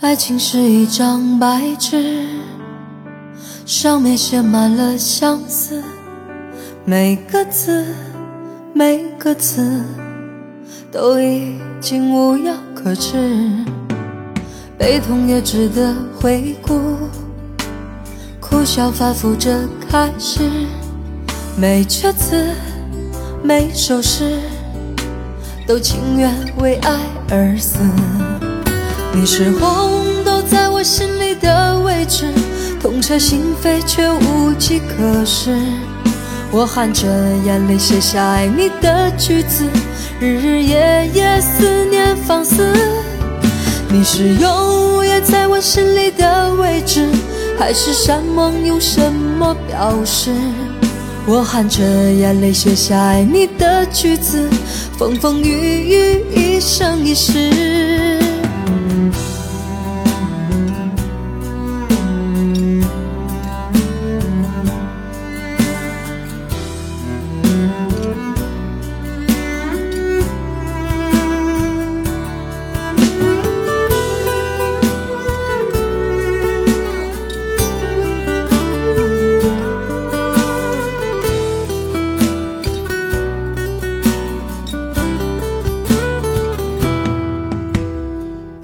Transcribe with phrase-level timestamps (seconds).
[0.00, 2.26] 爱情是一张白纸，
[3.66, 5.82] 上面写满了相思，
[6.86, 7.94] 每个字，
[8.72, 9.84] 每个字，
[10.90, 13.79] 都已经无药可治。
[14.80, 16.96] 悲痛也值得回顾，
[18.40, 20.40] 苦笑反复着开始，
[21.54, 22.54] 每阙词，
[23.42, 24.38] 每首诗，
[25.66, 26.98] 都情愿为爱
[27.28, 27.78] 而死。
[29.12, 32.32] 你是红豆，在我心里的位置，
[32.80, 35.58] 痛彻心扉却无计可施。
[36.50, 37.06] 我含着
[37.44, 39.66] 眼泪写下爱你的句子，
[40.18, 42.79] 日日夜夜思念放肆。
[44.00, 47.06] 你是永远在我心里的位置，
[47.58, 50.30] 海誓山盟用什么表示？
[51.26, 54.48] 我含着眼泪写下爱你的句子，
[54.96, 58.09] 风风雨雨一生一世。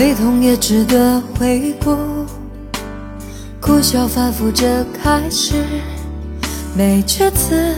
[0.00, 1.94] 悲痛也值得回顾，
[3.60, 5.52] 苦笑反复着开始，
[6.74, 7.74] 每阙词，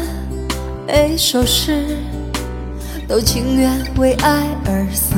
[0.87, 1.85] 每首诗，
[3.09, 5.17] 都情愿为爱而死。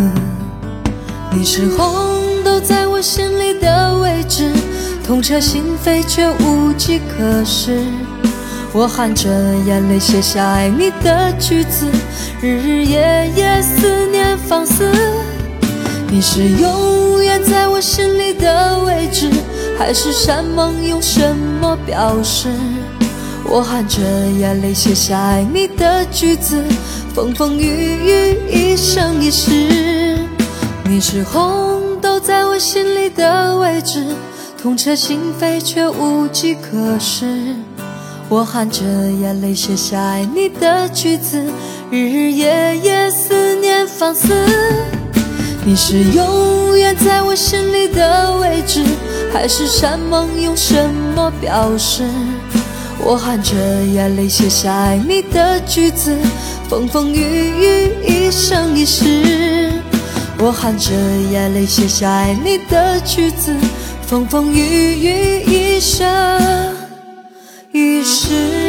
[1.30, 4.50] 你是红豆，在我心里的位置，
[5.06, 7.84] 痛彻心扉却无计可施。
[8.72, 9.28] 我含着
[9.66, 11.86] 眼泪写下爱你的句子，
[12.40, 15.03] 日日夜夜思念放肆。
[16.14, 19.28] 你是永远在我心里的位置，
[19.76, 22.48] 海誓山盟用什么表示？
[23.44, 24.00] 我含着
[24.38, 26.62] 眼泪写下爱你的句子，
[27.12, 29.50] 风风雨雨一生一世。
[30.84, 34.06] 你是红豆，在我心里的位置，
[34.56, 37.56] 痛彻心扉却无计可施。
[38.28, 41.44] 我含着眼泪写下爱你的句子，
[41.90, 44.32] 日日夜夜思念放肆。
[45.66, 48.84] 你是永远在我心里的位置，
[49.32, 52.04] 海誓山盟用什么表示？
[53.02, 53.54] 我含着
[53.86, 56.14] 眼泪写下爱你的句子，
[56.68, 59.72] 风风雨雨一生一世。
[60.38, 60.92] 我含着
[61.32, 63.50] 眼泪写下爱你的句子，
[64.06, 66.76] 风风雨雨一生
[67.72, 68.63] 一世。